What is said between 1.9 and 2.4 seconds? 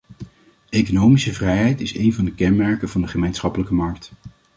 één van de